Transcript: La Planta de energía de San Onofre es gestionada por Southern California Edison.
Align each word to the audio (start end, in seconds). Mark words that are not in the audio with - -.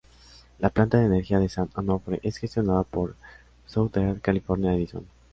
La 0.57 0.71
Planta 0.71 0.97
de 0.97 1.05
energía 1.05 1.37
de 1.37 1.47
San 1.47 1.69
Onofre 1.75 2.19
es 2.23 2.37
gestionada 2.37 2.81
por 2.81 3.15
Southern 3.67 4.19
California 4.19 4.73
Edison. 4.73 5.05